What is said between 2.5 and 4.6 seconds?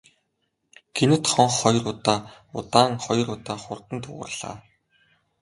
удаан, хоёр удаа хурдан дуугарлаа.